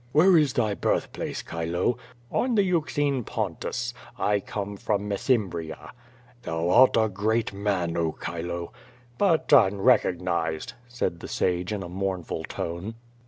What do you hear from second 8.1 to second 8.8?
Chilo."